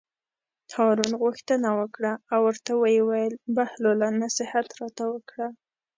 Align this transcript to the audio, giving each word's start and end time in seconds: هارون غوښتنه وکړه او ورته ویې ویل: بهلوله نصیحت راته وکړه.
هارون 0.73 1.11
غوښتنه 1.23 1.69
وکړه 1.79 2.11
او 2.33 2.39
ورته 2.47 2.71
ویې 2.81 3.01
ویل: 3.09 3.33
بهلوله 3.55 4.07
نصیحت 4.23 4.67
راته 4.79 5.03
وکړه. 5.13 5.47